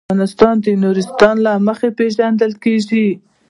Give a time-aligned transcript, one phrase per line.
[0.13, 3.07] افغانستان د نورستان له مخې پېژندل کېږي.